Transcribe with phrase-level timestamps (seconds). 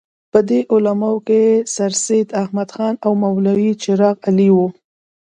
[0.31, 1.41] په دې علماوو کې
[1.75, 4.67] سرسید احمد خان او مولوي چراغ علي وو.